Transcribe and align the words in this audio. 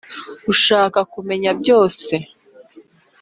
ushaka 0.51 0.99
kumenya 1.13 1.51
byose 1.59 2.13